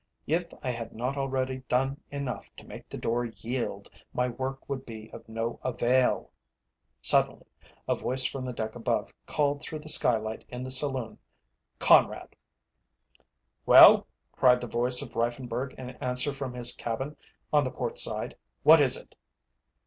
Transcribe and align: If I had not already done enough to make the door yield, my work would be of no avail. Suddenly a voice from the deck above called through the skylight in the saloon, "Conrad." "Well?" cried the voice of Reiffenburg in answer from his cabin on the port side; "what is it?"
If 0.25 0.51
I 0.63 0.71
had 0.71 0.93
not 0.95 1.15
already 1.15 1.57
done 1.69 2.01
enough 2.09 2.47
to 2.57 2.65
make 2.65 2.89
the 2.89 2.97
door 2.97 3.25
yield, 3.25 3.87
my 4.13 4.29
work 4.29 4.67
would 4.67 4.83
be 4.83 5.11
of 5.11 5.29
no 5.29 5.59
avail. 5.61 6.31
Suddenly 7.03 7.45
a 7.87 7.93
voice 7.95 8.25
from 8.25 8.43
the 8.43 8.51
deck 8.51 8.73
above 8.73 9.13
called 9.27 9.61
through 9.61 9.77
the 9.77 9.89
skylight 9.89 10.43
in 10.49 10.63
the 10.63 10.71
saloon, 10.71 11.19
"Conrad." 11.77 12.35
"Well?" 13.67 14.07
cried 14.31 14.59
the 14.61 14.65
voice 14.65 15.03
of 15.03 15.15
Reiffenburg 15.15 15.75
in 15.77 15.91
answer 15.91 16.33
from 16.33 16.55
his 16.55 16.73
cabin 16.75 17.15
on 17.53 17.63
the 17.63 17.69
port 17.69 17.99
side; 17.99 18.35
"what 18.63 18.79
is 18.81 18.97
it?" 18.97 19.13